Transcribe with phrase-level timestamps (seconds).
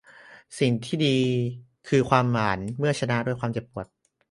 [0.59, 1.17] สิ่งที่ดี
[1.87, 3.87] คือความหวานเมื่อชนะด้วยความเจ็บปวด